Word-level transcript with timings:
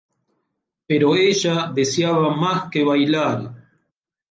Pero 0.87 1.15
ella 1.15 1.71
deseaba 1.71 2.35
más 2.35 2.71
que 2.71 2.83
bailar. 2.83 3.53